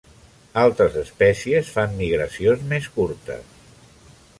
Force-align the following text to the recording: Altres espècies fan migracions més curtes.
Altres 0.61 0.97
espècies 1.01 1.71
fan 1.77 1.95
migracions 2.03 2.67
més 2.75 2.89
curtes. 2.97 3.59